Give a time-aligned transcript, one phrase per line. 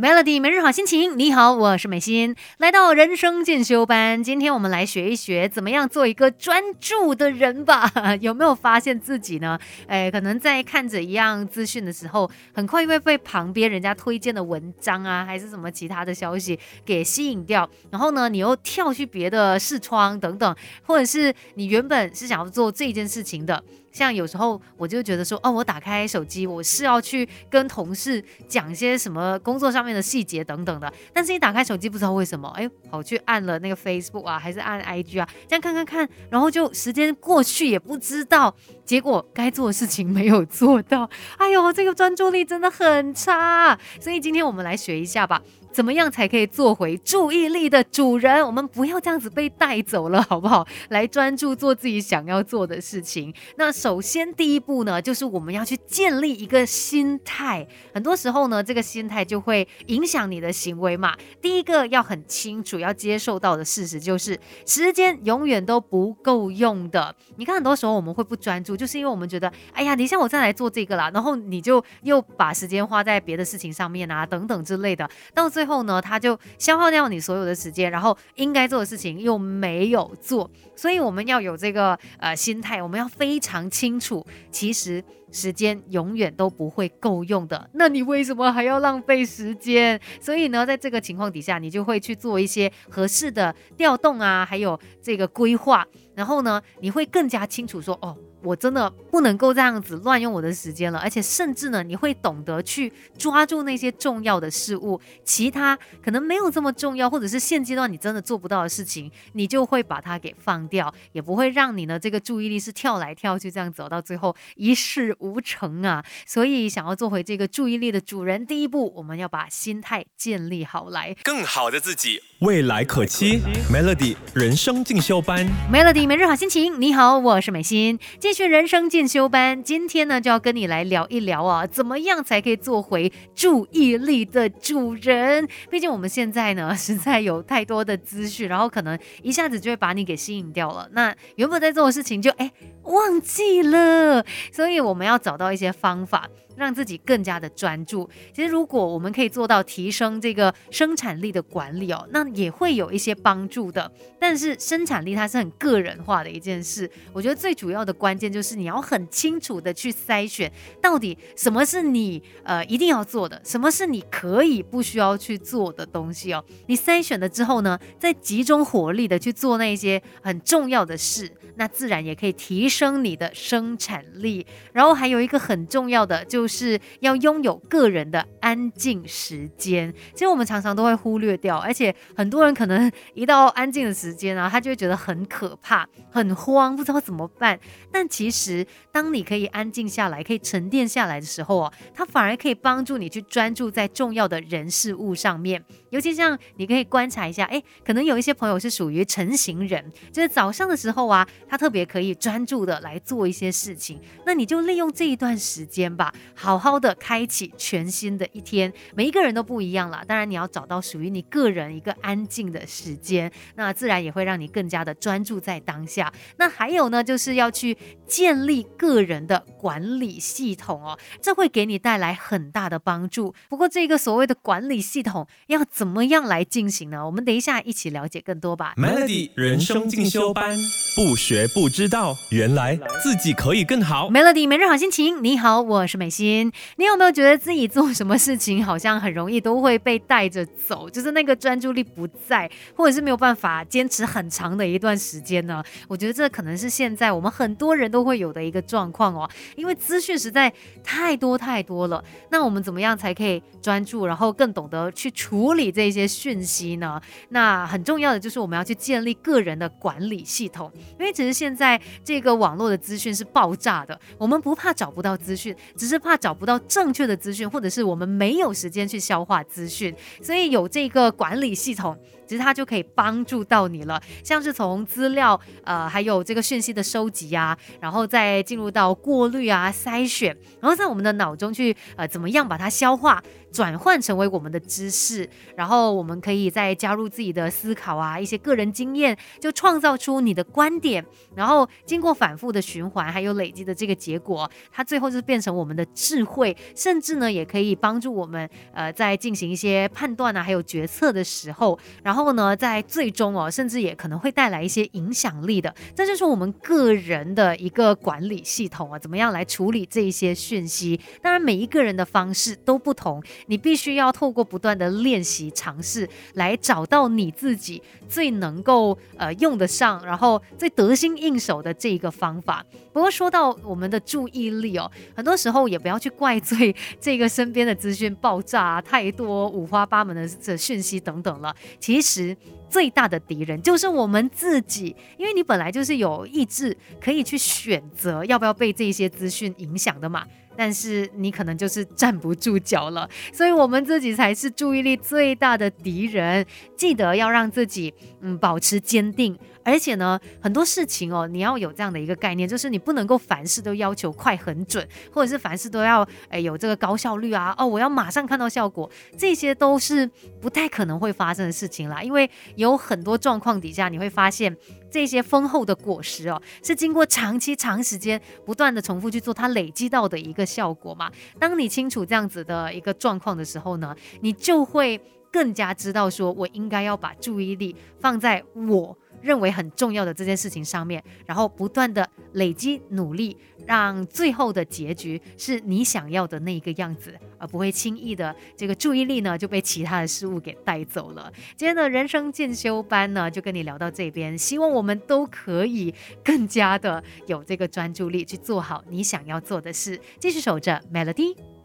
[0.00, 4.22] Melody 每日好心情，你好，我是美心，来到人生进修班。
[4.22, 7.90] 今天我们来学一学怎么样做一个专注的人吧。
[8.22, 9.58] 有没有发现自己呢？
[9.88, 17.68] 哎，可能在看着一样资讯的时候，很快会被旁边人家推荐的文章啊，还是什么其他的消息给吸引掉。
[17.90, 20.54] 然后呢，你又跳去别的视窗等等，
[20.84, 23.60] 或者是你原本是想要做这件事情的。
[23.92, 30.92] 像有时候我就觉得说，哦，我打开手机，我是要去跟同事讲些什么工作上面的细节等等的。
[31.12, 38.54] 但是一打开手机，不知道为什么，哎，跑去按了那个 Facebook 啊，还是按 IG 啊，这样看看看，然后就时间过去也不知道，
[38.84, 41.08] 结果该做的事情没有做到。
[41.36, 43.78] 哎呦，这个专注力真的很差。
[44.00, 45.42] 所以今天我们来学一下吧。
[45.78, 48.44] 怎么样才可以做回注意力的主人？
[48.44, 50.66] 我们不要这样子被带走了，好不好？
[50.88, 53.32] 来专注做自己想要做的事情。
[53.56, 57.64] 那首先第一步呢，就是我们要去建立一个心态。
[57.94, 61.14] 很多时候呢，这个心态就会影响你的行为嘛。
[61.40, 64.36] 第一个要很清楚要接受到的事实就是，
[64.66, 67.14] 时间永远都不够用的。
[67.36, 75.48] 你看，很多时候我们会不专注，就是因为我们觉得，哎呀，你像我再来做这个啦，然后你就又把时间花在别的事情上面啊，等等之类的，到。
[75.58, 87.68] 最后后呢，他就消耗掉你所有的时间，然后应该做的事情又没有做，所以我们要有这个呃心态，我们要非常清楚，其实时间永远都不会够用的。
[87.74, 90.00] 那你为什么还要浪费时间？
[90.20, 98.16] 所以呢，在这个情况底下，你就会去做一些合适的调动啊，还有这个规划，然后呢，你会更加清楚说哦。
[98.42, 116.04] 我真的不能够这样子乱用我的时间了，而且甚至呢，你会懂得去抓住那些重要的事物，其他可能没有这么重要，或者是现阶段你真的做不到的事情，你就会把它给放掉，也不会让你呢这个注意力是跳来跳去这样走到最后一事无成啊。
[116.26, 123.40] 所以想要做回这个注意力的主人，第一步我们要把心态建立好来，更好的自己，未来可期。
[123.72, 127.98] Melody 人生进修班，Melody 每日好心情，你好，我是美心。
[128.28, 135.48] 继续人生进修班，今天呢就要跟你来聊一聊啊，怎么样才可以做回注意力的主人？
[135.70, 140.86] 毕竟我们现在呢实在有太多的资讯，然后可能一下子就会把你给吸引掉了。
[140.92, 142.52] 那原本在做的事情就哎
[142.82, 144.22] 忘记了，
[144.52, 146.28] 所以我们要找到一些方法。
[146.58, 148.08] 让自己更加的专注。
[148.34, 153.88] 其实，如果我们可以做到提升这个生产力的管理哦，那也会有一些帮助的。
[154.18, 156.90] 但是，生产力它是很个人化的一件事。
[157.12, 160.50] 我觉得最主要的关键就是你要很清楚的去筛选，
[160.82, 166.44] 到底什么是你呃一定要做的，什么是你可以不需要去做的东西哦。
[166.66, 174.44] 你筛选了之后呢，再集中火力的去做那些很重要的事，那自然也可以提升你的生产力。
[174.72, 176.47] 然后还有一个很重要的就。
[176.48, 187.58] 是要拥有个人的安静时间，其实我们常常都会忽略掉，而且很多人可能一到安静的时间啊，他就会觉得很可怕、很慌，不知道怎么办。
[187.92, 195.62] 但其实，当你可以安静下来、可以沉淀下来的时候啊，它反而可以帮助你去专注在重要的人事物上面。
[195.90, 204.00] 尤其像你可以观察一下，哎，可能有一些朋友是属于成型人，就是早上的时候啊，他特别可以专注的来做一些事情。
[204.26, 206.12] 那你就利用这一段时间吧。
[206.34, 210.04] 好好的开启全新的一天，每一个人都不一样了。
[210.06, 216.12] 当然，你要找到属于你个人一个安静的时间，那自然也会让你更加的专注在当下。
[216.36, 217.76] 那还有呢，就是要去
[218.06, 223.34] 建立个人的管理系统哦，这会给你带来很大的帮助。
[223.48, 227.06] 不过，这个所谓的管理系统要怎么样来进行呢？
[227.06, 228.74] 我们等一下一起了解更多吧。
[228.76, 230.58] Melody 人生进修班，
[230.96, 234.10] 不学不知道，原来自己可以更好。
[234.10, 236.50] Melody 每日好心情，你好，我是美心。
[236.78, 245.62] 你有没有觉得自己做什么事情好像很容易都会被带着走，就是那个专注力不在，或者是没有办法坚持很长的一段时间呢？
[245.86, 250.52] 我觉得这可能是现在我们很多人都会有的一个状况哦，因为资讯实在
[250.82, 252.02] 太多太多了。
[252.32, 257.00] 那我们怎么样才可以专注，然后更懂得去处理这些讯息呢？
[257.30, 260.70] 那很重要的就是我们要去建立个人的管理系统，
[261.00, 266.18] 因为其实现在这个网络的资讯是爆炸的，我们不怕找不到资讯，只是怕。
[266.18, 271.96] 找不到正确的资讯，或者是我们没有时间去消化资讯，所以有这个管理系统。
[272.28, 291.02] 其实它就可以帮助到你了，像是从资料，呃，还有这个讯息的收集啊，然后再进入到过滤啊、筛选，然后在我们的脑中去，呃，怎么样把它消化，转换成为我们的知识，然后我们可以再加入自己的思考啊，一些个人经验，就创造出你的观点，
[291.34, 305.72] 然后经过反复的循环，还有累积的这个结果，它最后就变成我们的智慧，甚至呢，也可以帮助我们呃在进行一些判断啊，还有决策的时候，然后然后呢，在最终哦，甚至也可能会带来一些影响力的。
[305.94, 310.98] 这就是我们个人的一个管理系统啊，怎么样来处理这一些讯息？
[311.22, 322.66] 当然，每一个人的方式都不同，你必须要透过不断的练习尝试，来找到你自己最能够呃用得上，然后最得心应手的这一个方法。
[322.92, 331.54] 不过说到我们的注意力哦，很多时候也不要去怪罪这个身边的资讯爆炸太多、五花八门的这讯息等等了。
[331.78, 332.36] 其实时
[332.70, 340.26] 最大的敌人就是我们自己，因为你本来就是有意志可以去选择要不要被这些资讯影响的嘛。
[340.60, 346.44] 但是你可能就是站不住脚了，所以我们自己才是注意力最大的敌人。
[346.76, 349.38] 记得要让自己嗯保持坚定，
[349.68, 357.54] 而且呢，很多事情哦，你要有这样的一个概念，就是你不能够凡事都要求快很准，或者是凡事都要诶有这个高效率啊。
[357.58, 360.10] 哦，我要马上看到效果，这些都是
[360.40, 362.02] 不太可能会发生的事情啦。
[362.02, 364.56] 因为有很多状况底下，你会发现。
[364.90, 371.12] 这些丰厚的果实哦，是经过长期、长时间不断的重复去做，它累积到的一个效果嘛。
[371.38, 374.98] 当你清楚这样子的一个状况的时候呢，你就会
[375.30, 378.96] 更加知道说，我应该要把注意力放在我。
[379.22, 383.36] 认为很重要的这件事情上面，然后不断的累积努力，
[383.66, 391.32] 让最后的结局是你想要的那一个样子，而不会轻易的这个注意力呢就被其他的事物给带走了。
[391.56, 395.94] 今天的人生进修班呢，就跟你聊到这边，希望我们都可以
[396.24, 401.57] 更加的有这个专注力去做好你想要做的事，继续守着 Melody。